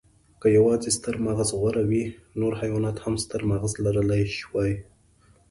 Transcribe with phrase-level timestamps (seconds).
[0.41, 2.03] که یواځې ستر مغز غوره وی،
[2.39, 4.71] نورو حیواناتو هم ستر مغز لرلی شوی.